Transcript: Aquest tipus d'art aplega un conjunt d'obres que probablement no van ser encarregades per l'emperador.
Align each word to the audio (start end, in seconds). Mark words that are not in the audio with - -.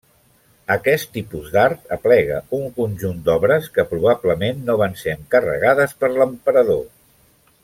Aquest 0.75 1.09
tipus 1.17 1.51
d'art 1.55 1.93
aplega 1.97 2.39
un 2.59 2.65
conjunt 2.79 3.21
d'obres 3.29 3.69
que 3.77 3.87
probablement 3.93 4.67
no 4.71 4.81
van 4.83 5.01
ser 5.03 5.17
encarregades 5.21 5.99
per 6.03 6.15
l'emperador. 6.19 6.87